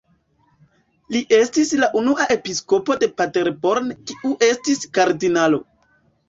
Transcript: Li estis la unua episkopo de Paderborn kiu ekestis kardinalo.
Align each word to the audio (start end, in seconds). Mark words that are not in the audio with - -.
Li 1.15 1.19
estis 1.37 1.73
la 1.81 1.89
unua 2.01 2.25
episkopo 2.37 2.97
de 3.03 3.11
Paderborn 3.19 3.93
kiu 4.13 4.33
ekestis 4.49 4.83
kardinalo. 5.01 5.63